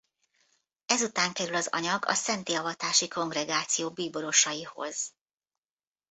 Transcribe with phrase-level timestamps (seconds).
[0.85, 5.13] Ezután kerül az anyag a Szentté Avatási Kongregáció bíborosaihoz.